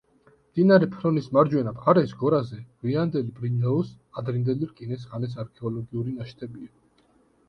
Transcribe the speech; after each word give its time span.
მდინარე 0.43 0.87
ფრონის 0.93 1.25
მარჯვენა 1.35 1.73
მხარეს, 1.73 2.13
გორაზე, 2.21 2.57
გვიანდელი 2.85 3.33
ბრინჯაოს, 3.41 3.91
ადრინდელი 4.23 4.71
რკინის 4.71 5.05
ხანის 5.13 5.37
არქეოლოგიური 5.45 6.15
ნაშთებია. 6.15 6.73